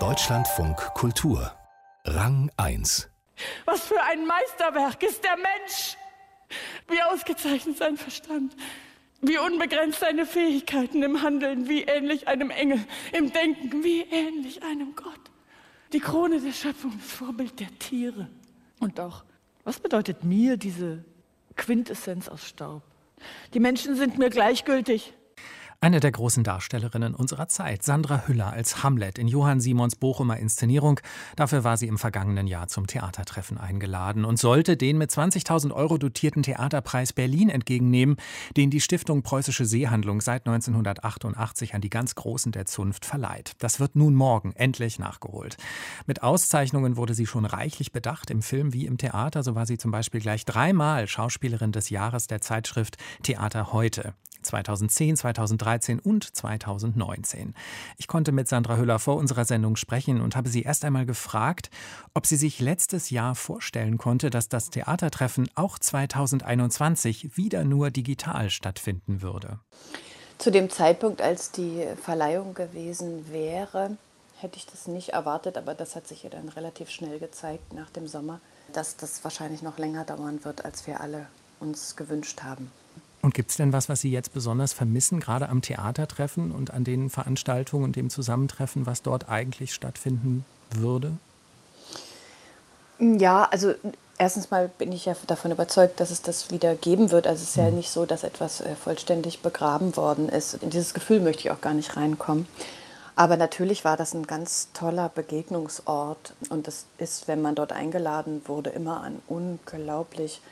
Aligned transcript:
Deutschlandfunk 0.00 0.76
Kultur 0.94 1.52
Rang 2.04 2.50
1 2.56 3.08
Was 3.66 3.82
für 3.82 4.02
ein 4.02 4.26
Meisterwerk 4.26 5.00
ist 5.04 5.22
der 5.22 5.36
Mensch! 5.36 5.96
Wie 6.88 7.00
ausgezeichnet 7.02 7.78
sein 7.78 7.96
Verstand, 7.96 8.56
wie 9.20 9.38
unbegrenzt 9.38 10.00
seine 10.00 10.26
Fähigkeiten 10.26 11.04
im 11.04 11.22
Handeln, 11.22 11.68
wie 11.68 11.82
ähnlich 11.82 12.26
einem 12.26 12.50
Engel 12.50 12.84
im 13.12 13.32
Denken, 13.32 13.84
wie 13.84 14.00
ähnlich 14.00 14.64
einem 14.64 14.96
Gott. 14.96 15.30
Die 15.92 16.00
Krone 16.00 16.40
der 16.40 16.50
Schöpfung, 16.50 16.98
das 16.98 17.12
Vorbild 17.12 17.60
der 17.60 17.78
Tiere. 17.78 18.28
Und 18.80 18.98
doch, 18.98 19.24
was 19.62 19.78
bedeutet 19.78 20.24
mir 20.24 20.56
diese 20.56 21.04
Quintessenz 21.54 22.28
aus 22.28 22.44
Staub? 22.44 22.82
Die 23.54 23.60
Menschen 23.60 23.94
sind 23.94 24.18
mir 24.18 24.30
gleichgültig. 24.30 25.14
Eine 25.84 26.00
der 26.00 26.12
großen 26.12 26.44
Darstellerinnen 26.44 27.14
unserer 27.14 27.46
Zeit, 27.46 27.82
Sandra 27.82 28.26
Hüller 28.26 28.50
als 28.50 28.82
Hamlet 28.82 29.18
in 29.18 29.28
Johann 29.28 29.60
Simons 29.60 29.96
Bochumer 29.96 30.38
Inszenierung. 30.38 30.98
Dafür 31.36 31.62
war 31.62 31.76
sie 31.76 31.88
im 31.88 31.98
vergangenen 31.98 32.46
Jahr 32.46 32.68
zum 32.68 32.86
Theatertreffen 32.86 33.58
eingeladen 33.58 34.24
und 34.24 34.38
sollte 34.38 34.78
den 34.78 34.96
mit 34.96 35.10
20.000 35.10 35.72
Euro 35.72 35.98
dotierten 35.98 36.42
Theaterpreis 36.42 37.12
Berlin 37.12 37.50
entgegennehmen, 37.50 38.16
den 38.56 38.70
die 38.70 38.80
Stiftung 38.80 39.22
Preußische 39.22 39.66
Seehandlung 39.66 40.22
seit 40.22 40.46
1988 40.46 41.74
an 41.74 41.82
die 41.82 41.90
ganz 41.90 42.14
Großen 42.14 42.50
der 42.50 42.64
Zunft 42.64 43.04
verleiht. 43.04 43.52
Das 43.58 43.78
wird 43.78 43.94
nun 43.94 44.14
morgen 44.14 44.52
endlich 44.54 44.98
nachgeholt. 44.98 45.58
Mit 46.06 46.22
Auszeichnungen 46.22 46.96
wurde 46.96 47.12
sie 47.12 47.26
schon 47.26 47.44
reichlich 47.44 47.92
bedacht, 47.92 48.30
im 48.30 48.40
Film 48.40 48.72
wie 48.72 48.86
im 48.86 48.96
Theater. 48.96 49.42
So 49.42 49.54
war 49.54 49.66
sie 49.66 49.76
zum 49.76 49.90
Beispiel 49.90 50.22
gleich 50.22 50.46
dreimal 50.46 51.06
Schauspielerin 51.06 51.72
des 51.72 51.90
Jahres 51.90 52.26
der 52.26 52.40
Zeitschrift 52.40 52.96
Theater 53.22 53.74
heute. 53.74 54.14
2010, 54.44 55.16
2013 55.16 55.98
und 55.98 56.36
2019. 56.36 57.54
Ich 57.96 58.06
konnte 58.06 58.32
mit 58.32 58.48
Sandra 58.48 58.76
Hüller 58.76 58.98
vor 58.98 59.16
unserer 59.16 59.44
Sendung 59.44 59.76
sprechen 59.76 60.20
und 60.20 60.36
habe 60.36 60.48
sie 60.48 60.62
erst 60.62 60.84
einmal 60.84 61.06
gefragt, 61.06 61.70
ob 62.14 62.26
sie 62.26 62.36
sich 62.36 62.60
letztes 62.60 63.10
Jahr 63.10 63.34
vorstellen 63.34 63.98
konnte, 63.98 64.30
dass 64.30 64.48
das 64.48 64.70
Theatertreffen 64.70 65.48
auch 65.54 65.78
2021 65.78 67.36
wieder 67.36 67.64
nur 67.64 67.90
digital 67.90 68.50
stattfinden 68.50 69.22
würde. 69.22 69.58
Zu 70.38 70.50
dem 70.50 70.68
Zeitpunkt, 70.70 71.22
als 71.22 71.52
die 71.52 71.86
Verleihung 72.02 72.54
gewesen 72.54 73.30
wäre, 73.32 73.96
hätte 74.40 74.58
ich 74.58 74.66
das 74.66 74.86
nicht 74.86 75.10
erwartet, 75.10 75.56
aber 75.56 75.74
das 75.74 75.96
hat 75.96 76.06
sich 76.06 76.22
ja 76.22 76.30
dann 76.30 76.48
relativ 76.50 76.90
schnell 76.90 77.18
gezeigt 77.18 77.72
nach 77.72 77.90
dem 77.90 78.06
Sommer, 78.06 78.40
dass 78.72 78.96
das 78.96 79.24
wahrscheinlich 79.24 79.62
noch 79.62 79.78
länger 79.78 80.04
dauern 80.04 80.44
wird, 80.44 80.64
als 80.64 80.86
wir 80.86 81.00
alle 81.00 81.26
uns 81.60 81.96
gewünscht 81.96 82.42
haben. 82.42 82.70
Und 83.24 83.32
gibt 83.32 83.50
es 83.50 83.56
denn 83.56 83.72
was, 83.72 83.88
was 83.88 84.02
Sie 84.02 84.10
jetzt 84.10 84.34
besonders 84.34 84.74
vermissen, 84.74 85.18
gerade 85.18 85.48
am 85.48 85.62
Theatertreffen 85.62 86.52
und 86.52 86.70
an 86.70 86.84
den 86.84 87.08
Veranstaltungen 87.08 87.82
und 87.82 87.96
dem 87.96 88.10
Zusammentreffen, 88.10 88.84
was 88.84 89.00
dort 89.00 89.30
eigentlich 89.30 89.72
stattfinden 89.72 90.44
würde? 90.70 91.12
Ja, 92.98 93.44
also 93.44 93.72
erstens 94.18 94.50
mal 94.50 94.68
bin 94.76 94.92
ich 94.92 95.06
ja 95.06 95.16
davon 95.26 95.52
überzeugt, 95.52 96.00
dass 96.00 96.10
es 96.10 96.20
das 96.20 96.50
wieder 96.50 96.74
geben 96.74 97.12
wird. 97.12 97.26
Also 97.26 97.42
es 97.42 97.48
ist 97.48 97.56
ja 97.56 97.70
mhm. 97.70 97.76
nicht 97.76 97.88
so, 97.88 98.04
dass 98.04 98.24
etwas 98.24 98.60
äh, 98.60 98.74
vollständig 98.76 99.40
begraben 99.40 99.96
worden 99.96 100.28
ist. 100.28 100.62
In 100.62 100.68
dieses 100.68 100.92
Gefühl 100.92 101.20
möchte 101.20 101.44
ich 101.44 101.50
auch 101.50 101.62
gar 101.62 101.72
nicht 101.72 101.96
reinkommen. 101.96 102.46
Aber 103.16 103.38
natürlich 103.38 103.86
war 103.86 103.96
das 103.96 104.12
ein 104.12 104.26
ganz 104.26 104.68
toller 104.74 105.08
Begegnungsort. 105.08 106.34
Und 106.50 106.66
das 106.66 106.84
ist, 106.98 107.26
wenn 107.26 107.40
man 107.40 107.54
dort 107.54 107.72
eingeladen 107.72 108.42
wurde, 108.44 108.68
immer 108.68 109.00
ein 109.00 109.22
unglaublich 109.28 110.42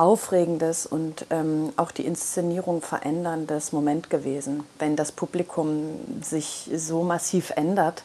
aufregendes 0.00 0.86
und 0.86 1.26
ähm, 1.28 1.74
auch 1.76 1.90
die 1.90 2.06
Inszenierung 2.06 2.80
veränderndes 2.80 3.72
Moment 3.72 4.08
gewesen, 4.08 4.64
wenn 4.78 4.96
das 4.96 5.12
Publikum 5.12 6.00
sich 6.22 6.70
so 6.74 7.02
massiv 7.02 7.52
ändert. 7.54 8.02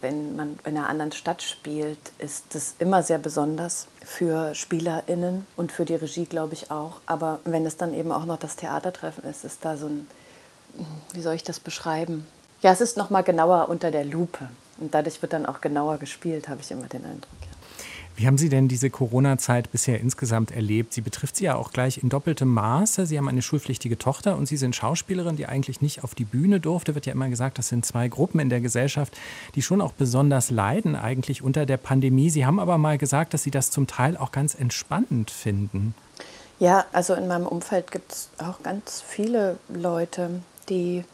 Wenn 0.00 0.36
man 0.36 0.58
in 0.64 0.78
einer 0.78 0.88
anderen 0.88 1.12
Stadt 1.12 1.42
spielt, 1.42 1.98
ist 2.18 2.54
das 2.54 2.76
immer 2.78 3.02
sehr 3.02 3.18
besonders 3.18 3.88
für 4.02 4.54
SpielerInnen 4.54 5.46
und 5.56 5.70
für 5.70 5.84
die 5.84 5.96
Regie, 5.96 6.24
glaube 6.24 6.54
ich, 6.54 6.70
auch. 6.70 7.00
Aber 7.04 7.40
wenn 7.44 7.66
es 7.66 7.76
dann 7.76 7.92
eben 7.92 8.10
auch 8.10 8.24
noch 8.24 8.38
das 8.38 8.56
Theatertreffen 8.56 9.24
ist, 9.24 9.44
ist 9.44 9.64
da 9.64 9.76
so 9.76 9.86
ein, 9.86 10.06
wie 11.12 11.20
soll 11.20 11.34
ich 11.34 11.42
das 11.42 11.60
beschreiben? 11.60 12.26
Ja, 12.62 12.72
es 12.72 12.80
ist 12.80 12.96
noch 12.96 13.10
mal 13.10 13.22
genauer 13.22 13.68
unter 13.68 13.90
der 13.90 14.04
Lupe. 14.04 14.48
Und 14.78 14.94
dadurch 14.94 15.20
wird 15.20 15.32
dann 15.32 15.44
auch 15.44 15.60
genauer 15.60 15.98
gespielt, 15.98 16.48
habe 16.48 16.60
ich 16.62 16.70
immer 16.70 16.86
den 16.86 17.04
Eindruck. 17.04 17.47
Wie 18.18 18.26
haben 18.26 18.36
Sie 18.36 18.48
denn 18.48 18.66
diese 18.66 18.90
Corona-Zeit 18.90 19.70
bisher 19.70 20.00
insgesamt 20.00 20.50
erlebt? 20.50 20.92
Sie 20.92 21.02
betrifft 21.02 21.36
Sie 21.36 21.44
ja 21.44 21.54
auch 21.54 21.70
gleich 21.70 22.02
in 22.02 22.08
doppeltem 22.08 22.48
Maße. 22.48 23.06
Sie 23.06 23.16
haben 23.16 23.28
eine 23.28 23.42
schulpflichtige 23.42 23.96
Tochter 23.96 24.36
und 24.36 24.46
Sie 24.46 24.56
sind 24.56 24.74
Schauspielerin, 24.74 25.36
die 25.36 25.46
eigentlich 25.46 25.80
nicht 25.80 26.02
auf 26.02 26.16
die 26.16 26.24
Bühne 26.24 26.58
durfte. 26.58 26.96
Wird 26.96 27.06
ja 27.06 27.12
immer 27.12 27.28
gesagt, 27.28 27.58
das 27.58 27.68
sind 27.68 27.86
zwei 27.86 28.08
Gruppen 28.08 28.40
in 28.40 28.48
der 28.48 28.60
Gesellschaft, 28.60 29.16
die 29.54 29.62
schon 29.62 29.80
auch 29.80 29.92
besonders 29.92 30.50
leiden 30.50 30.96
eigentlich 30.96 31.42
unter 31.42 31.64
der 31.64 31.76
Pandemie. 31.76 32.28
Sie 32.28 32.44
haben 32.44 32.58
aber 32.58 32.76
mal 32.76 32.98
gesagt, 32.98 33.34
dass 33.34 33.44
Sie 33.44 33.52
das 33.52 33.70
zum 33.70 33.86
Teil 33.86 34.16
auch 34.16 34.32
ganz 34.32 34.56
entspannend 34.56 35.30
finden. 35.30 35.94
Ja, 36.58 36.86
also 36.90 37.14
in 37.14 37.28
meinem 37.28 37.46
Umfeld 37.46 37.92
gibt 37.92 38.10
es 38.10 38.30
auch 38.38 38.64
ganz 38.64 39.00
viele 39.00 39.60
Leute, 39.68 40.42
die 40.68 41.04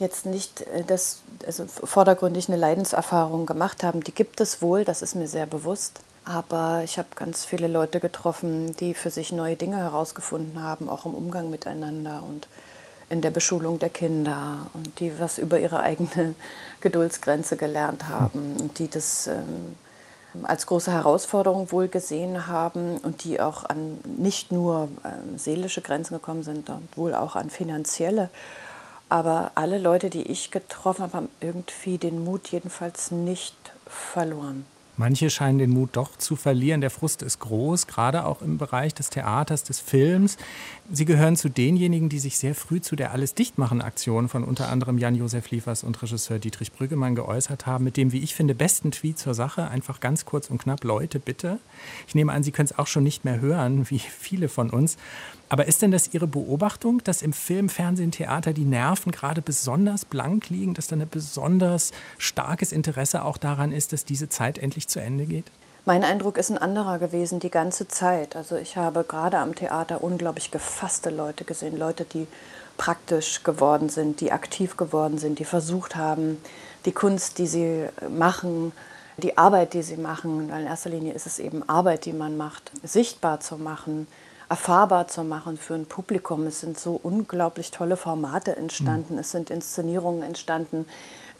jetzt 0.00 0.26
nicht 0.26 0.62
äh, 0.62 0.82
das, 0.84 1.22
also 1.46 1.66
vordergründig 1.68 2.48
eine 2.48 2.56
Leidenserfahrung 2.56 3.46
gemacht 3.46 3.84
haben. 3.84 4.02
Die 4.02 4.12
gibt 4.12 4.40
es 4.40 4.60
wohl, 4.60 4.84
das 4.84 5.02
ist 5.02 5.14
mir 5.14 5.28
sehr 5.28 5.46
bewusst. 5.46 6.00
Aber 6.24 6.82
ich 6.84 6.98
habe 6.98 7.08
ganz 7.16 7.44
viele 7.44 7.66
Leute 7.66 7.98
getroffen, 7.98 8.76
die 8.76 8.94
für 8.94 9.10
sich 9.10 9.32
neue 9.32 9.56
Dinge 9.56 9.78
herausgefunden 9.78 10.62
haben, 10.62 10.88
auch 10.88 11.04
im 11.04 11.14
Umgang 11.14 11.50
miteinander 11.50 12.22
und 12.22 12.46
in 13.10 13.20
der 13.20 13.30
Beschulung 13.30 13.78
der 13.78 13.90
Kinder 13.90 14.66
und 14.72 14.98
die 15.00 15.18
was 15.18 15.38
über 15.38 15.58
ihre 15.58 15.80
eigene 15.80 16.34
Geduldsgrenze 16.80 17.56
gelernt 17.56 18.08
haben 18.08 18.56
und 18.58 18.78
die 18.78 18.88
das 18.88 19.26
ähm, 19.26 19.76
als 20.44 20.66
große 20.66 20.90
Herausforderung 20.90 21.72
wohl 21.72 21.88
gesehen 21.88 22.46
haben 22.46 22.96
und 22.98 23.24
die 23.24 23.40
auch 23.40 23.64
an 23.64 23.98
nicht 24.04 24.50
nur 24.50 24.88
ähm, 25.04 25.36
seelische 25.36 25.82
Grenzen 25.82 26.14
gekommen 26.14 26.42
sind, 26.42 26.70
wohl 26.96 27.14
auch 27.14 27.36
an 27.36 27.50
finanzielle. 27.50 28.30
Aber 29.08 29.50
alle 29.56 29.76
Leute, 29.76 30.08
die 30.08 30.22
ich 30.22 30.50
getroffen 30.50 31.02
habe, 31.02 31.16
haben 31.18 31.28
irgendwie 31.40 31.98
den 31.98 32.24
Mut 32.24 32.48
jedenfalls 32.48 33.10
nicht 33.10 33.54
verloren. 33.86 34.64
Manche 34.98 35.30
scheinen 35.30 35.58
den 35.58 35.70
Mut 35.70 35.90
doch 35.92 36.18
zu 36.18 36.36
verlieren. 36.36 36.82
Der 36.82 36.90
Frust 36.90 37.22
ist 37.22 37.38
groß, 37.38 37.86
gerade 37.86 38.26
auch 38.26 38.42
im 38.42 38.58
Bereich 38.58 38.92
des 38.92 39.08
Theaters, 39.08 39.64
des 39.64 39.80
Films. 39.80 40.36
Sie 40.90 41.06
gehören 41.06 41.34
zu 41.34 41.48
denjenigen, 41.48 42.10
die 42.10 42.18
sich 42.18 42.36
sehr 42.36 42.54
früh 42.54 42.82
zu 42.82 42.94
der 42.94 43.12
Alles 43.12 43.34
dichtmachen 43.34 43.80
Aktion 43.80 44.28
von 44.28 44.44
unter 44.44 44.68
anderem 44.68 44.98
Jan-Josef 44.98 45.50
Liefers 45.50 45.82
und 45.82 46.02
Regisseur 46.02 46.38
Dietrich 46.38 46.72
Brüggemann 46.72 47.14
geäußert 47.14 47.64
haben, 47.64 47.84
mit 47.84 47.96
dem, 47.96 48.12
wie 48.12 48.18
ich 48.18 48.34
finde, 48.34 48.54
besten 48.54 48.90
Tweet 48.90 49.18
zur 49.18 49.32
Sache. 49.32 49.68
Einfach 49.68 49.98
ganz 50.00 50.26
kurz 50.26 50.50
und 50.50 50.58
knapp, 50.58 50.84
Leute, 50.84 51.18
bitte. 51.18 51.58
Ich 52.06 52.14
nehme 52.14 52.32
an, 52.32 52.42
Sie 52.42 52.52
können 52.52 52.68
es 52.70 52.78
auch 52.78 52.86
schon 52.86 53.02
nicht 53.02 53.24
mehr 53.24 53.40
hören, 53.40 53.88
wie 53.88 53.98
viele 53.98 54.50
von 54.50 54.68
uns. 54.68 54.98
Aber 55.52 55.68
ist 55.68 55.82
denn 55.82 55.90
das 55.90 56.14
Ihre 56.14 56.26
Beobachtung, 56.26 57.04
dass 57.04 57.20
im 57.20 57.34
Film, 57.34 57.68
Fernsehen, 57.68 58.10
Theater 58.10 58.54
die 58.54 58.64
Nerven 58.64 59.12
gerade 59.12 59.42
besonders 59.42 60.06
blank 60.06 60.48
liegen, 60.48 60.72
dass 60.72 60.86
da 60.86 60.96
ein 60.96 61.06
besonders 61.06 61.90
starkes 62.16 62.72
Interesse 62.72 63.22
auch 63.22 63.36
daran 63.36 63.70
ist, 63.70 63.92
dass 63.92 64.06
diese 64.06 64.30
Zeit 64.30 64.56
endlich 64.56 64.88
zu 64.88 64.98
Ende 64.98 65.26
geht? 65.26 65.44
Mein 65.84 66.04
Eindruck 66.04 66.38
ist 66.38 66.50
ein 66.50 66.56
anderer 66.56 66.98
gewesen 66.98 67.38
die 67.38 67.50
ganze 67.50 67.86
Zeit. 67.86 68.34
Also 68.34 68.56
ich 68.56 68.78
habe 68.78 69.04
gerade 69.04 69.36
am 69.40 69.54
Theater 69.54 70.02
unglaublich 70.02 70.50
gefasste 70.50 71.10
Leute 71.10 71.44
gesehen, 71.44 71.78
Leute, 71.78 72.06
die 72.06 72.26
praktisch 72.78 73.42
geworden 73.42 73.90
sind, 73.90 74.22
die 74.22 74.32
aktiv 74.32 74.78
geworden 74.78 75.18
sind, 75.18 75.38
die 75.38 75.44
versucht 75.44 75.96
haben, 75.96 76.38
die 76.86 76.92
Kunst, 76.92 77.36
die 77.36 77.46
sie 77.46 77.88
machen, 78.08 78.72
die 79.18 79.36
Arbeit, 79.36 79.74
die 79.74 79.82
sie 79.82 79.98
machen, 79.98 80.50
weil 80.50 80.62
in 80.62 80.66
erster 80.66 80.88
Linie 80.88 81.12
ist 81.12 81.26
es 81.26 81.38
eben 81.38 81.68
Arbeit, 81.68 82.06
die 82.06 82.14
man 82.14 82.38
macht, 82.38 82.72
sichtbar 82.82 83.40
zu 83.40 83.58
machen, 83.58 84.06
erfahrbar 84.52 85.08
zu 85.08 85.24
machen 85.24 85.56
für 85.56 85.72
ein 85.72 85.86
Publikum. 85.86 86.46
Es 86.46 86.60
sind 86.60 86.78
so 86.78 87.00
unglaublich 87.02 87.70
tolle 87.70 87.96
Formate 87.96 88.54
entstanden, 88.54 89.14
mhm. 89.14 89.20
es 89.20 89.30
sind 89.30 89.48
Inszenierungen 89.48 90.22
entstanden, 90.22 90.84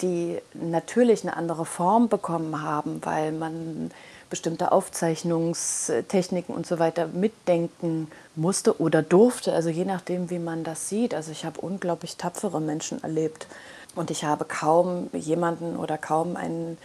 die 0.01 0.39
natürlich 0.55 1.23
eine 1.23 1.37
andere 1.37 1.67
Form 1.67 2.09
bekommen 2.09 2.63
haben, 2.63 3.03
weil 3.05 3.33
man 3.33 3.91
bestimmte 4.31 4.73
Aufzeichnungstechniken 4.73 6.55
und 6.55 6.67
so 6.67 6.79
weiter 6.79 7.07
mitdenken 7.07 8.11
musste 8.35 8.81
oder 8.81 9.03
durfte, 9.03 9.53
also 9.53 9.69
je 9.69 9.85
nachdem, 9.85 10.31
wie 10.31 10.39
man 10.39 10.65
das 10.65 10.89
sieht. 10.89 11.13
Also 11.13 11.33
ich 11.33 11.45
habe 11.45 11.61
unglaublich 11.61 12.17
tapfere 12.17 12.63
Menschen 12.63 13.03
erlebt 13.03 13.47
und 13.95 14.11
ich 14.11 14.25
habe 14.25 14.47
kaum 14.47 15.11
jemanden 15.13 15.77
oder 15.77 15.99
kaum 15.99 16.35
einen 16.37 16.79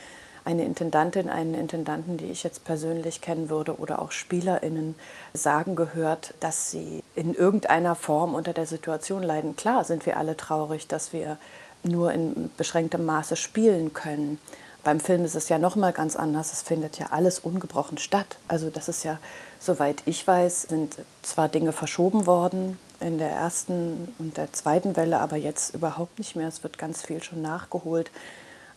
eine 0.48 0.64
Intendantin, 0.64 1.28
einen 1.30 1.54
Intendanten, 1.54 2.16
die 2.16 2.32
ich 2.32 2.42
jetzt 2.44 2.64
persönlich 2.64 3.20
kennen 3.20 3.50
würde 3.50 3.78
oder 3.78 4.02
auch 4.02 4.12
SpielerInnen 4.12 4.96
sagen 5.34 5.76
gehört, 5.76 6.34
dass 6.40 6.72
sie 6.72 7.04
in 7.16 7.34
irgendeiner 7.34 7.96
Form 7.96 8.34
unter 8.34 8.54
der 8.54 8.66
Situation 8.66 9.24
leiden. 9.24 9.58
Klar 9.58 9.84
sind 9.84 10.06
wir 10.06 10.16
alle 10.16 10.38
traurig, 10.38 10.88
dass 10.88 11.12
wir 11.12 11.38
nur 11.84 12.14
in 12.14 12.50
beschränktem 12.56 13.06
Maße 13.06 13.36
spielen 13.36 13.94
können. 13.94 14.40
Beim 14.86 15.02
Film 15.02 15.26
ist 15.26 15.36
es 15.36 15.50
ja 15.50 15.60
noch 15.60 15.76
mal 15.76 15.92
ganz 15.92 16.16
anders. 16.16 16.54
Es 16.54 16.62
findet 16.62 16.98
ja 16.98 17.08
alles 17.12 17.40
ungebrochen 17.40 17.98
statt. 17.98 18.38
Also 18.48 18.70
das 18.70 18.88
ist 18.88 19.04
ja, 19.04 19.20
soweit 19.60 20.02
ich 20.06 20.26
weiß, 20.26 20.62
sind 20.62 20.96
zwar 21.24 21.50
Dinge 21.50 21.74
verschoben 21.74 22.26
worden, 22.26 22.80
in 23.02 23.18
der 23.18 23.32
ersten 23.32 24.14
und 24.18 24.38
der 24.38 24.54
zweiten 24.54 24.96
Welle, 24.96 25.20
aber 25.20 25.36
jetzt 25.36 25.76
überhaupt 25.76 26.18
nicht 26.20 26.38
mehr. 26.38 26.48
Es 26.48 26.64
wird 26.64 26.78
ganz 26.78 27.02
viel 27.02 27.22
schon 27.22 27.42
nachgeholt. 27.42 28.12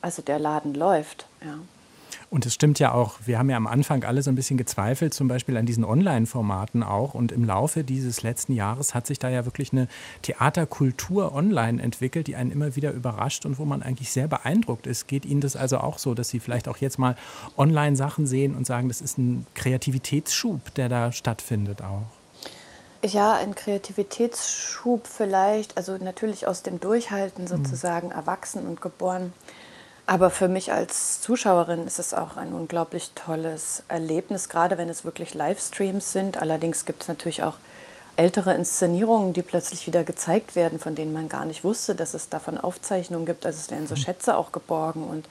Also 0.01 0.23
der 0.23 0.39
Laden 0.39 0.75
läuft, 0.75 1.27
ja. 1.45 1.59
Und 2.31 2.47
es 2.47 2.55
stimmt 2.55 2.79
ja 2.79 2.93
auch, 2.93 3.19
wir 3.25 3.41
haben 3.41 3.51
ja 3.51 3.57
am 3.57 3.67
Anfang 3.67 4.05
alle 4.05 4.23
so 4.23 4.31
ein 4.31 4.37
bisschen 4.37 4.57
gezweifelt, 4.57 5.13
zum 5.13 5.27
Beispiel 5.27 5.57
an 5.57 5.67
diesen 5.67 5.85
Online-Formaten 5.85 6.85
auch. 6.85 7.15
Und 7.15 7.33
im 7.33 7.45
Laufe 7.45 7.83
dieses 7.83 8.23
letzten 8.23 8.53
Jahres 8.53 8.95
hat 8.95 9.09
sich 9.09 9.19
da 9.19 9.29
ja 9.29 9.45
wirklich 9.45 9.73
eine 9.73 9.89
Theaterkultur 10.23 11.35
online 11.35 11.83
entwickelt, 11.83 12.29
die 12.29 12.37
einen 12.37 12.53
immer 12.53 12.77
wieder 12.77 12.93
überrascht 12.93 13.47
und 13.47 13.59
wo 13.59 13.65
man 13.65 13.83
eigentlich 13.83 14.13
sehr 14.13 14.29
beeindruckt 14.29 14.87
ist. 14.87 15.09
Geht 15.09 15.25
Ihnen 15.25 15.41
das 15.41 15.57
also 15.57 15.79
auch 15.79 15.99
so, 15.99 16.15
dass 16.15 16.29
Sie 16.29 16.39
vielleicht 16.39 16.69
auch 16.69 16.77
jetzt 16.77 17.01
mal 17.01 17.17
Online-Sachen 17.59 18.29
sehen 18.29 18.55
und 18.55 18.65
sagen, 18.65 18.87
das 18.87 19.01
ist 19.01 19.19
ein 19.19 19.45
Kreativitätsschub, 19.55 20.73
der 20.75 20.89
da 20.89 21.11
stattfindet 21.11 21.83
auch? 21.83 22.03
Ja, 23.03 23.35
ein 23.35 23.57
Kreativitätsschub 23.57 25.09
vielleicht, 25.09 25.77
also 25.77 25.97
natürlich 25.97 26.47
aus 26.47 26.63
dem 26.63 26.79
Durchhalten 26.79 27.45
mhm. 27.45 27.49
sozusagen 27.49 28.09
mhm. 28.09 28.13
erwachsen 28.13 28.69
und 28.69 28.81
geboren. 28.81 29.33
Aber 30.11 30.31
für 30.31 30.49
mich 30.49 30.73
als 30.73 31.21
Zuschauerin 31.21 31.87
ist 31.87 32.01
es 32.01 32.15
auch 32.15 32.37
ein 32.37 32.53
unglaublich 32.53 33.13
tolles 33.15 33.85
Erlebnis, 33.87 34.49
gerade 34.49 34.77
wenn 34.77 34.89
es 34.89 35.05
wirklich 35.05 35.35
Livestreams 35.35 36.11
sind. 36.11 36.37
Allerdings 36.37 36.85
gibt 36.85 37.03
es 37.03 37.09
natürlich 37.09 37.45
auch 37.45 37.55
ältere 38.17 38.55
Inszenierungen, 38.55 39.35
die 39.35 39.43
plötzlich 39.43 39.87
wieder 39.87 40.03
gezeigt 40.03 40.57
werden, 40.57 40.81
von 40.81 40.97
denen 40.97 41.13
man 41.13 41.29
gar 41.29 41.45
nicht 41.45 41.63
wusste, 41.63 41.95
dass 41.95 42.15
es 42.15 42.29
davon 42.29 42.59
Aufzeichnungen 42.59 43.25
gibt. 43.25 43.47
Also 43.47 43.61
es 43.61 43.71
werden 43.71 43.87
so 43.87 43.95
mhm. 43.95 44.01
Schätze 44.01 44.37
auch 44.37 44.51
geborgen 44.51 45.05
und 45.05 45.29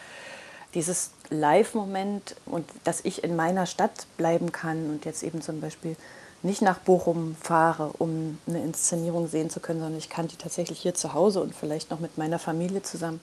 dieses 0.74 1.12
Live-Moment 1.30 2.38
und 2.46 2.66
dass 2.86 3.04
ich 3.04 3.26
in 3.26 3.36
meiner 3.36 3.66
Stadt 3.66 4.08
bleiben 4.16 4.54
kann 4.54 4.90
und 4.90 5.04
jetzt 5.04 5.24
eben 5.24 5.42
zum 5.42 5.60
Beispiel 5.60 5.98
nicht 6.42 6.62
nach 6.62 6.80
Bochum 6.80 7.36
fahre, 7.42 7.92
um 7.98 8.38
eine 8.48 8.64
Inszenierung 8.64 9.28
sehen 9.28 9.50
zu 9.50 9.60
können, 9.60 9.82
sondern 9.82 10.00
ich 10.00 10.10
kann 10.10 10.30
die 10.30 10.38
tatsächlich 10.38 10.80
hier 10.80 10.94
zu 10.94 11.14
Hause 11.14 11.42
und 11.42 11.54
vielleicht 11.54 11.92
noch 11.92 12.00
mit 12.00 12.18
meiner 12.18 12.40
Familie 12.40 12.82
zusammen 12.82 13.20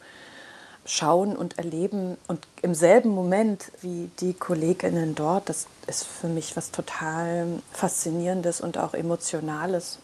schauen 0.87 1.37
und 1.37 1.59
erleben 1.59 2.17
und 2.29 2.47
im 2.63 2.75
selben 2.75 3.11
Moment 3.11 3.71
wie 3.83 4.11
die 4.21 4.33
Kolleginnen 4.33 5.15
dort, 5.15 5.49
das 5.49 5.67
ist 5.87 6.07
für 6.07 6.29
mich 6.29 6.57
was 6.57 6.71
total 6.71 7.47
Faszinierendes 7.73 8.61
und 8.61 8.79
auch 8.79 8.95
Emotionales. 8.95 9.99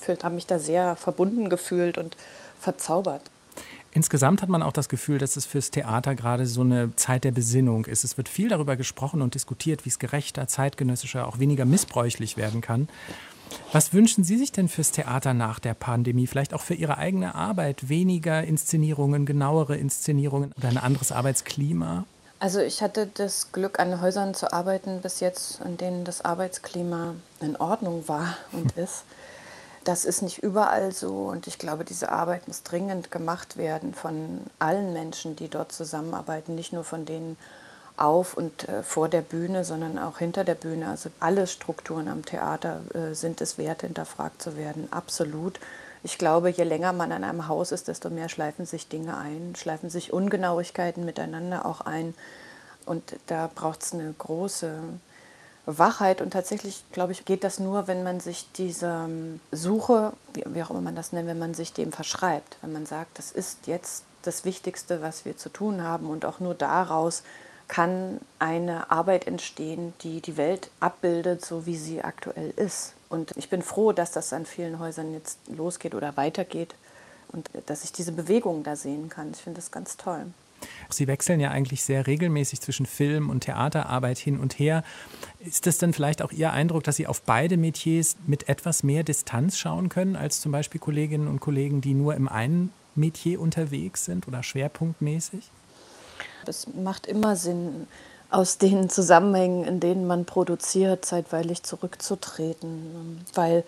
Ich 0.00 0.08
ähm, 0.08 0.18
habe 0.22 0.34
mich 0.34 0.46
da 0.46 0.58
sehr 0.58 0.96
verbunden 0.96 1.48
gefühlt 1.48 1.98
und 1.98 2.16
verzaubert. 2.60 3.22
Insgesamt 3.94 4.40
hat 4.40 4.48
man 4.48 4.62
auch 4.62 4.72
das 4.72 4.88
Gefühl, 4.88 5.18
dass 5.18 5.36
es 5.36 5.44
fürs 5.44 5.70
Theater 5.70 6.14
gerade 6.14 6.46
so 6.46 6.62
eine 6.62 6.96
Zeit 6.96 7.24
der 7.24 7.32
Besinnung 7.32 7.84
ist. 7.84 8.04
Es 8.04 8.16
wird 8.16 8.30
viel 8.30 8.48
darüber 8.48 8.76
gesprochen 8.76 9.20
und 9.20 9.34
diskutiert, 9.34 9.84
wie 9.84 9.90
es 9.90 9.98
gerechter, 9.98 10.48
zeitgenössischer, 10.48 11.28
auch 11.28 11.38
weniger 11.38 11.66
missbräuchlich 11.66 12.38
werden 12.38 12.62
kann. 12.62 12.88
Was 13.72 13.92
wünschen 13.92 14.24
Sie 14.24 14.36
sich 14.36 14.52
denn 14.52 14.68
fürs 14.68 14.90
Theater 14.90 15.34
nach 15.34 15.58
der 15.58 15.74
Pandemie? 15.74 16.26
Vielleicht 16.26 16.54
auch 16.54 16.60
für 16.60 16.74
Ihre 16.74 16.98
eigene 16.98 17.34
Arbeit? 17.34 17.88
Weniger 17.88 18.44
Inszenierungen, 18.44 19.26
genauere 19.26 19.76
Inszenierungen 19.76 20.52
oder 20.56 20.68
ein 20.68 20.78
anderes 20.78 21.12
Arbeitsklima? 21.12 22.04
Also 22.42 22.58
ich 22.58 22.82
hatte 22.82 23.06
das 23.06 23.52
Glück, 23.52 23.78
an 23.78 24.00
Häusern 24.00 24.34
zu 24.34 24.52
arbeiten 24.52 25.00
bis 25.00 25.20
jetzt, 25.20 25.60
in 25.64 25.76
denen 25.76 26.04
das 26.04 26.24
Arbeitsklima 26.24 27.14
in 27.40 27.54
Ordnung 27.54 28.08
war 28.08 28.36
und 28.50 28.72
ist. 28.76 29.04
Das 29.84 30.04
ist 30.04 30.22
nicht 30.22 30.38
überall 30.38 30.92
so 30.92 31.28
und 31.28 31.46
ich 31.46 31.58
glaube, 31.58 31.84
diese 31.84 32.10
Arbeit 32.10 32.48
muss 32.48 32.64
dringend 32.64 33.12
gemacht 33.12 33.56
werden 33.56 33.94
von 33.94 34.40
allen 34.58 34.92
Menschen, 34.92 35.36
die 35.36 35.48
dort 35.48 35.72
zusammenarbeiten, 35.72 36.54
nicht 36.54 36.72
nur 36.72 36.82
von 36.82 37.04
denen, 37.04 37.36
auf 38.02 38.34
und 38.34 38.68
äh, 38.68 38.82
vor 38.82 39.08
der 39.08 39.22
Bühne, 39.22 39.64
sondern 39.64 39.98
auch 39.98 40.18
hinter 40.18 40.44
der 40.44 40.54
Bühne. 40.54 40.88
Also 40.88 41.10
alle 41.20 41.46
Strukturen 41.46 42.08
am 42.08 42.24
Theater 42.24 42.80
äh, 42.94 43.14
sind 43.14 43.40
es 43.40 43.58
wert, 43.58 43.82
hinterfragt 43.82 44.42
zu 44.42 44.56
werden, 44.56 44.88
absolut. 44.90 45.60
Ich 46.04 46.18
glaube, 46.18 46.50
je 46.50 46.64
länger 46.64 46.92
man 46.92 47.12
an 47.12 47.22
einem 47.22 47.46
Haus 47.46 47.70
ist, 47.70 47.86
desto 47.86 48.10
mehr 48.10 48.28
schleifen 48.28 48.66
sich 48.66 48.88
Dinge 48.88 49.16
ein, 49.16 49.54
schleifen 49.56 49.88
sich 49.88 50.12
Ungenauigkeiten 50.12 51.04
miteinander 51.04 51.64
auch 51.64 51.80
ein. 51.80 52.14
Und 52.86 53.14
da 53.28 53.48
braucht 53.54 53.82
es 53.82 53.92
eine 53.92 54.12
große 54.18 54.72
Wachheit. 55.66 56.20
Und 56.20 56.32
tatsächlich, 56.32 56.82
glaube 56.90 57.12
ich, 57.12 57.24
geht 57.24 57.44
das 57.44 57.60
nur, 57.60 57.86
wenn 57.86 58.02
man 58.02 58.18
sich 58.18 58.50
dieser 58.52 59.04
ähm, 59.04 59.38
Suche, 59.52 60.12
wie 60.34 60.62
auch 60.62 60.70
immer 60.70 60.80
man 60.80 60.96
das 60.96 61.12
nennt, 61.12 61.28
wenn 61.28 61.38
man 61.38 61.54
sich 61.54 61.72
dem 61.72 61.92
verschreibt. 61.92 62.56
Wenn 62.62 62.72
man 62.72 62.86
sagt, 62.86 63.18
das 63.18 63.30
ist 63.30 63.68
jetzt 63.68 64.02
das 64.22 64.44
Wichtigste, 64.44 65.02
was 65.02 65.24
wir 65.24 65.36
zu 65.36 65.50
tun 65.50 65.82
haben 65.82 66.08
und 66.08 66.24
auch 66.24 66.40
nur 66.40 66.54
daraus 66.54 67.22
kann 67.72 68.20
eine 68.38 68.90
Arbeit 68.90 69.26
entstehen, 69.26 69.94
die 70.02 70.20
die 70.20 70.36
Welt 70.36 70.70
abbildet, 70.78 71.42
so 71.42 71.64
wie 71.64 71.78
sie 71.78 72.02
aktuell 72.02 72.52
ist. 72.54 72.92
Und 73.08 73.32
ich 73.38 73.48
bin 73.48 73.62
froh, 73.62 73.92
dass 73.92 74.12
das 74.12 74.34
an 74.34 74.44
vielen 74.44 74.78
Häusern 74.78 75.14
jetzt 75.14 75.38
losgeht 75.48 75.94
oder 75.94 76.18
weitergeht 76.18 76.74
und 77.28 77.48
dass 77.64 77.82
ich 77.82 77.90
diese 77.90 78.12
Bewegung 78.12 78.62
da 78.62 78.76
sehen 78.76 79.08
kann. 79.08 79.30
Ich 79.32 79.38
finde 79.40 79.56
das 79.56 79.70
ganz 79.70 79.96
toll. 79.96 80.26
Sie 80.90 81.06
wechseln 81.06 81.40
ja 81.40 81.50
eigentlich 81.50 81.82
sehr 81.82 82.06
regelmäßig 82.06 82.60
zwischen 82.60 82.84
Film- 82.84 83.30
und 83.30 83.40
Theaterarbeit 83.40 84.18
hin 84.18 84.38
und 84.38 84.58
her. 84.58 84.84
Ist 85.40 85.66
das 85.66 85.78
dann 85.78 85.94
vielleicht 85.94 86.20
auch 86.20 86.30
Ihr 86.30 86.52
Eindruck, 86.52 86.84
dass 86.84 86.96
Sie 86.96 87.06
auf 87.06 87.22
beide 87.22 87.56
Metiers 87.56 88.16
mit 88.26 88.50
etwas 88.50 88.82
mehr 88.82 89.02
Distanz 89.02 89.56
schauen 89.56 89.88
können 89.88 90.14
als 90.14 90.42
zum 90.42 90.52
Beispiel 90.52 90.78
Kolleginnen 90.78 91.26
und 91.26 91.40
Kollegen, 91.40 91.80
die 91.80 91.94
nur 91.94 92.16
im 92.16 92.28
einen 92.28 92.70
Metier 92.94 93.40
unterwegs 93.40 94.04
sind 94.04 94.28
oder 94.28 94.42
schwerpunktmäßig? 94.42 95.50
Es 96.48 96.66
macht 96.66 97.06
immer 97.06 97.36
Sinn, 97.36 97.86
aus 98.32 98.58
den 98.58 98.88
Zusammenhängen, 98.88 99.64
in 99.64 99.78
denen 99.78 100.06
man 100.06 100.24
produziert, 100.24 101.04
zeitweilig 101.04 101.62
zurückzutreten, 101.62 103.24
weil 103.34 103.62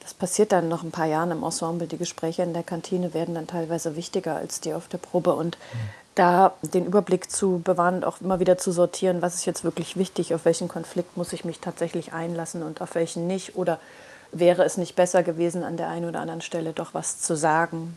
das 0.00 0.12
passiert 0.12 0.52
dann 0.52 0.68
noch 0.68 0.82
ein 0.82 0.90
paar 0.90 1.06
Jahren 1.06 1.30
im 1.30 1.44
Ensemble. 1.44 1.86
Die 1.86 1.98
Gespräche 1.98 2.42
in 2.42 2.52
der 2.52 2.64
Kantine 2.64 3.14
werden 3.14 3.34
dann 3.34 3.46
teilweise 3.46 3.94
wichtiger 3.94 4.36
als 4.36 4.60
die 4.60 4.74
auf 4.74 4.88
der 4.88 4.98
Probe. 4.98 5.34
Und 5.34 5.56
da 6.16 6.54
den 6.62 6.84
Überblick 6.84 7.30
zu 7.30 7.60
bewahren 7.62 7.96
und 7.96 8.04
auch 8.04 8.20
immer 8.20 8.40
wieder 8.40 8.58
zu 8.58 8.72
sortieren, 8.72 9.22
was 9.22 9.36
ist 9.36 9.44
jetzt 9.44 9.62
wirklich 9.62 9.96
wichtig, 9.96 10.34
auf 10.34 10.44
welchen 10.44 10.66
Konflikt 10.66 11.16
muss 11.16 11.32
ich 11.32 11.44
mich 11.44 11.60
tatsächlich 11.60 12.12
einlassen 12.12 12.62
und 12.64 12.80
auf 12.80 12.96
welchen 12.96 13.28
nicht? 13.28 13.54
Oder 13.56 13.78
wäre 14.32 14.64
es 14.64 14.78
nicht 14.78 14.96
besser 14.96 15.22
gewesen, 15.22 15.62
an 15.62 15.76
der 15.76 15.88
einen 15.88 16.08
oder 16.08 16.20
anderen 16.20 16.40
Stelle 16.40 16.72
doch 16.72 16.92
was 16.92 17.20
zu 17.20 17.36
sagen 17.36 17.96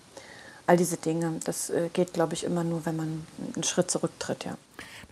all 0.68 0.78
diese 0.78 0.98
Dinge. 0.98 1.40
Das 1.44 1.70
äh, 1.70 1.90
geht, 1.92 2.14
glaube 2.14 2.34
ich, 2.34 2.44
immer 2.44 2.64
nur, 2.64 2.86
wenn 2.86 2.96
man 2.96 3.26
einen 3.56 3.64
Schritt 3.64 3.92
zurücktritt, 3.92 4.46
ja. 4.46 4.58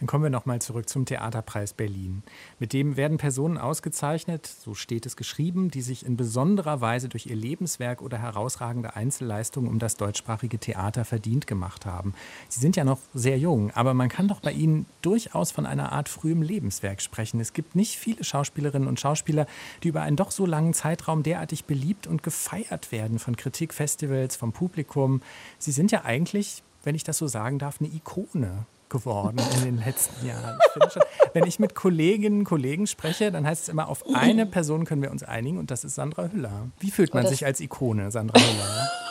Dann 0.01 0.07
kommen 0.07 0.23
wir 0.23 0.31
noch 0.31 0.47
mal 0.47 0.59
zurück 0.59 0.89
zum 0.89 1.05
Theaterpreis 1.05 1.73
Berlin. 1.73 2.23
Mit 2.57 2.73
dem 2.73 2.97
werden 2.97 3.19
Personen 3.19 3.59
ausgezeichnet, 3.59 4.47
so 4.47 4.73
steht 4.73 5.05
es 5.05 5.15
geschrieben, 5.15 5.69
die 5.69 5.83
sich 5.83 6.07
in 6.07 6.17
besonderer 6.17 6.81
Weise 6.81 7.07
durch 7.07 7.27
ihr 7.27 7.35
Lebenswerk 7.35 8.01
oder 8.01 8.17
herausragende 8.17 8.95
Einzelleistungen 8.95 9.69
um 9.69 9.77
das 9.77 9.97
deutschsprachige 9.97 10.57
Theater 10.57 11.05
verdient 11.05 11.45
gemacht 11.45 11.85
haben. 11.85 12.15
Sie 12.49 12.59
sind 12.59 12.75
ja 12.75 12.83
noch 12.83 12.97
sehr 13.13 13.37
jung, 13.37 13.69
aber 13.75 13.93
man 13.93 14.09
kann 14.09 14.27
doch 14.27 14.39
bei 14.39 14.53
ihnen 14.53 14.87
durchaus 15.03 15.51
von 15.51 15.67
einer 15.67 15.91
Art 15.91 16.09
frühem 16.09 16.41
Lebenswerk 16.41 16.99
sprechen. 16.99 17.39
Es 17.39 17.53
gibt 17.53 17.75
nicht 17.75 17.95
viele 17.95 18.23
Schauspielerinnen 18.23 18.87
und 18.87 18.99
Schauspieler, 18.99 19.45
die 19.83 19.89
über 19.89 20.01
einen 20.01 20.17
doch 20.17 20.31
so 20.31 20.47
langen 20.47 20.73
Zeitraum 20.73 21.21
derartig 21.21 21.65
beliebt 21.65 22.07
und 22.07 22.23
gefeiert 22.23 22.91
werden 22.91 23.19
von 23.19 23.35
Kritikfestivals, 23.35 24.35
vom 24.35 24.51
Publikum. 24.51 25.21
Sie 25.59 25.71
sind 25.71 25.91
ja 25.91 26.05
eigentlich, 26.05 26.63
wenn 26.83 26.95
ich 26.95 27.03
das 27.03 27.19
so 27.19 27.27
sagen 27.27 27.59
darf, 27.59 27.79
eine 27.79 27.89
Ikone 27.93 28.65
geworden 28.91 29.37
in 29.57 29.63
den 29.63 29.83
letzten 29.83 30.27
Jahren. 30.27 30.59
Ich 30.75 30.93
schon, 30.93 31.01
wenn 31.33 31.47
ich 31.47 31.57
mit 31.57 31.73
Kolleginnen 31.73 32.39
und 32.39 32.45
Kollegen 32.45 32.85
spreche, 32.85 33.31
dann 33.31 33.47
heißt 33.47 33.63
es 33.63 33.69
immer, 33.69 33.87
auf 33.87 34.03
eine 34.13 34.45
Person 34.45 34.85
können 34.85 35.01
wir 35.01 35.09
uns 35.09 35.23
einigen 35.23 35.57
und 35.57 35.71
das 35.71 35.83
ist 35.83 35.95
Sandra 35.95 36.29
Hüller. 36.31 36.69
Wie 36.79 36.91
fühlt 36.91 37.13
man 37.15 37.25
sich 37.25 37.45
als 37.45 37.59
Ikone, 37.59 38.11
Sandra 38.11 38.39
Hüller? 38.39 38.91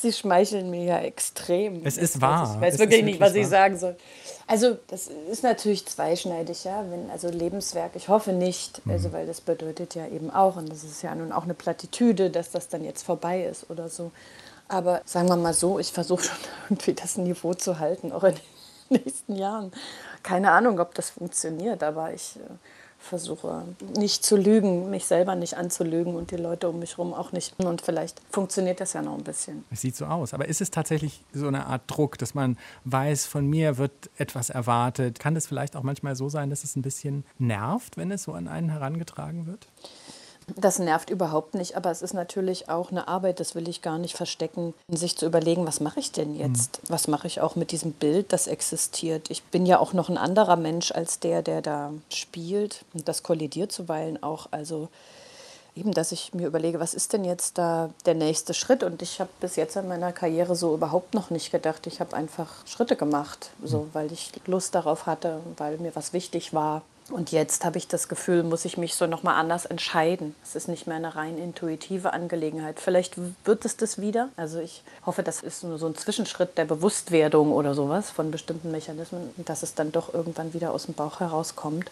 Sie 0.00 0.12
schmeicheln 0.12 0.70
mir 0.70 0.84
ja 0.84 0.98
extrem. 1.00 1.84
Es 1.84 1.98
ist 1.98 2.22
wahr. 2.22 2.54
Ich 2.54 2.60
weiß 2.62 2.74
es 2.74 2.80
wirklich 2.80 3.02
nicht, 3.02 3.20
was 3.20 3.34
wahr. 3.34 3.40
ich 3.40 3.46
sagen 3.48 3.78
soll. 3.78 3.96
Also, 4.46 4.78
das 4.86 5.08
ist 5.08 5.42
natürlich 5.42 5.84
zweischneidig, 5.86 6.64
ja. 6.64 6.84
Wenn, 6.90 7.10
also 7.10 7.28
Lebenswerk, 7.28 7.92
ich 7.96 8.08
hoffe 8.08 8.32
nicht, 8.32 8.84
mhm. 8.86 8.92
also, 8.92 9.12
weil 9.12 9.26
das 9.26 9.42
bedeutet 9.42 9.94
ja 9.94 10.06
eben 10.06 10.30
auch, 10.30 10.56
und 10.56 10.70
das 10.70 10.84
ist 10.84 11.02
ja 11.02 11.14
nun 11.14 11.32
auch 11.32 11.44
eine 11.44 11.52
Plattitüde, 11.52 12.30
dass 12.30 12.50
das 12.50 12.68
dann 12.68 12.82
jetzt 12.82 13.02
vorbei 13.02 13.44
ist 13.44 13.68
oder 13.68 13.90
so. 13.90 14.10
Aber 14.68 15.02
sagen 15.04 15.28
wir 15.28 15.36
mal 15.36 15.52
so, 15.52 15.78
ich 15.78 15.92
versuche 15.92 16.24
schon 16.24 16.36
irgendwie 16.70 16.94
das 16.94 17.18
Niveau 17.18 17.52
zu 17.54 17.78
halten, 17.78 18.10
auch 18.10 18.24
in 18.24 18.34
nächsten 19.04 19.36
Jahren. 19.36 19.72
Keine 20.22 20.50
Ahnung, 20.50 20.80
ob 20.80 20.94
das 20.94 21.10
funktioniert, 21.10 21.82
aber 21.82 22.12
ich 22.12 22.36
äh, 22.36 22.40
versuche 22.98 23.64
nicht 23.96 24.24
zu 24.24 24.36
lügen, 24.36 24.90
mich 24.90 25.06
selber 25.06 25.34
nicht 25.34 25.56
anzulügen 25.56 26.14
und 26.14 26.30
die 26.30 26.36
Leute 26.36 26.68
um 26.68 26.78
mich 26.78 26.98
herum 26.98 27.14
auch 27.14 27.32
nicht. 27.32 27.58
Und 27.58 27.80
vielleicht 27.80 28.20
funktioniert 28.30 28.80
das 28.80 28.92
ja 28.92 29.02
noch 29.02 29.16
ein 29.16 29.24
bisschen. 29.24 29.64
Es 29.70 29.80
sieht 29.80 29.96
so 29.96 30.04
aus. 30.04 30.34
Aber 30.34 30.46
ist 30.46 30.60
es 30.60 30.70
tatsächlich 30.70 31.24
so 31.32 31.48
eine 31.48 31.66
Art 31.66 31.82
Druck, 31.86 32.18
dass 32.18 32.34
man 32.34 32.58
weiß, 32.84 33.26
von 33.26 33.46
mir 33.46 33.78
wird 33.78 34.10
etwas 34.18 34.50
erwartet? 34.50 35.18
Kann 35.18 35.34
es 35.34 35.46
vielleicht 35.46 35.76
auch 35.76 35.82
manchmal 35.82 36.14
so 36.14 36.28
sein, 36.28 36.50
dass 36.50 36.62
es 36.62 36.76
ein 36.76 36.82
bisschen 36.82 37.24
nervt, 37.38 37.96
wenn 37.96 38.10
es 38.10 38.24
so 38.24 38.32
an 38.32 38.48
einen 38.48 38.68
herangetragen 38.68 39.46
wird? 39.46 39.66
Das 40.56 40.78
nervt 40.78 41.10
überhaupt 41.10 41.54
nicht, 41.54 41.76
aber 41.76 41.90
es 41.90 42.02
ist 42.02 42.14
natürlich 42.14 42.68
auch 42.68 42.90
eine 42.90 43.08
Arbeit, 43.08 43.40
das 43.40 43.54
will 43.54 43.68
ich 43.68 43.82
gar 43.82 43.98
nicht 43.98 44.16
verstecken, 44.16 44.74
sich 44.88 45.16
zu 45.16 45.26
überlegen, 45.26 45.66
was 45.66 45.80
mache 45.80 46.00
ich 46.00 46.12
denn 46.12 46.34
jetzt? 46.34 46.82
Mhm. 46.82 46.92
Was 46.92 47.08
mache 47.08 47.26
ich 47.26 47.40
auch 47.40 47.56
mit 47.56 47.70
diesem 47.70 47.92
Bild, 47.92 48.32
das 48.32 48.46
existiert? 48.46 49.30
Ich 49.30 49.44
bin 49.44 49.66
ja 49.66 49.78
auch 49.78 49.92
noch 49.92 50.08
ein 50.08 50.18
anderer 50.18 50.56
Mensch 50.56 50.92
als 50.92 51.20
der, 51.20 51.42
der 51.42 51.62
da 51.62 51.92
spielt 52.10 52.84
und 52.94 53.08
das 53.08 53.22
kollidiert 53.22 53.72
zuweilen 53.72 54.22
auch. 54.22 54.48
Also 54.50 54.88
eben, 55.76 55.92
dass 55.92 56.12
ich 56.12 56.34
mir 56.34 56.46
überlege, 56.46 56.80
was 56.80 56.94
ist 56.94 57.12
denn 57.12 57.24
jetzt 57.24 57.58
da 57.58 57.90
der 58.06 58.14
nächste 58.14 58.54
Schritt? 58.54 58.82
Und 58.82 59.02
ich 59.02 59.20
habe 59.20 59.30
bis 59.40 59.56
jetzt 59.56 59.76
in 59.76 59.88
meiner 59.88 60.12
Karriere 60.12 60.56
so 60.56 60.74
überhaupt 60.74 61.14
noch 61.14 61.30
nicht 61.30 61.50
gedacht. 61.50 61.86
Ich 61.86 62.00
habe 62.00 62.16
einfach 62.16 62.66
Schritte 62.66 62.96
gemacht, 62.96 63.50
so, 63.62 63.80
hm. 63.80 63.90
weil 63.92 64.12
ich 64.12 64.32
Lust 64.46 64.74
darauf 64.74 65.06
hatte, 65.06 65.40
weil 65.56 65.78
mir 65.78 65.94
was 65.94 66.12
wichtig 66.12 66.52
war. 66.54 66.82
Und 67.10 67.32
jetzt 67.32 67.64
habe 67.64 67.78
ich 67.78 67.88
das 67.88 68.08
Gefühl, 68.08 68.42
muss 68.42 68.64
ich 68.64 68.76
mich 68.76 68.94
so 68.94 69.06
nochmal 69.06 69.34
anders 69.34 69.66
entscheiden. 69.66 70.34
Es 70.42 70.54
ist 70.54 70.68
nicht 70.68 70.86
mehr 70.86 70.96
eine 70.96 71.16
rein 71.16 71.38
intuitive 71.38 72.12
Angelegenheit. 72.12 72.78
Vielleicht 72.78 73.16
wird 73.44 73.64
es 73.64 73.76
das 73.76 74.00
wieder. 74.00 74.28
Also 74.36 74.60
ich 74.60 74.82
hoffe, 75.04 75.22
das 75.22 75.42
ist 75.42 75.64
nur 75.64 75.78
so 75.78 75.86
ein 75.86 75.96
Zwischenschritt 75.96 76.56
der 76.56 76.66
Bewusstwerdung 76.66 77.52
oder 77.52 77.74
sowas 77.74 78.10
von 78.10 78.30
bestimmten 78.30 78.70
Mechanismen, 78.70 79.30
dass 79.38 79.62
es 79.62 79.74
dann 79.74 79.92
doch 79.92 80.14
irgendwann 80.14 80.54
wieder 80.54 80.72
aus 80.72 80.86
dem 80.86 80.94
Bauch 80.94 81.20
herauskommt. 81.20 81.90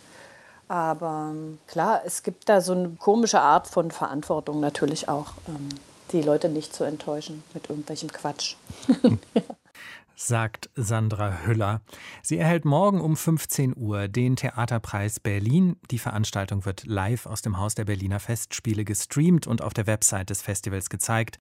Aber 0.69 1.31
ähm, 1.33 1.59
klar, 1.67 2.03
es 2.05 2.23
gibt 2.23 2.49
da 2.49 2.61
so 2.61 2.73
eine 2.73 2.91
komische 2.99 3.41
Art 3.41 3.67
von 3.67 3.91
Verantwortung 3.91 4.61
natürlich 4.61 5.09
auch, 5.09 5.33
ähm, 5.49 5.69
die 6.13 6.23
Leute 6.23 6.49
nicht 6.49 6.75
zu 6.75 6.85
enttäuschen 6.85 7.43
mit 7.55 7.69
irgendwelchem 7.69 8.13
Quatsch. 8.13 8.57
sagt 10.14 10.68
Sandra 10.75 11.44
Hüller. 11.44 11.80
Sie 12.23 12.38
erhält 12.38 12.64
morgen 12.64 13.00
um 13.00 13.16
15 13.16 13.75
Uhr 13.76 14.08
den 14.08 14.37
Theaterpreis 14.37 15.20
Berlin. 15.20 15.76
Die 15.90 15.99
Veranstaltung 15.99 16.64
wird 16.64 16.87
live 16.87 17.26
aus 17.26 17.42
dem 17.42 17.58
Haus 17.58 17.75
der 17.75 17.85
Berliner 17.85 18.20
Festspiele 18.20 18.85
gestreamt 18.85 19.47
und 19.47 19.62
auf 19.62 19.75
der 19.75 19.87
Website 19.87 20.30
des 20.30 20.42
Festivals 20.42 20.90
gezeigt. 20.90 21.38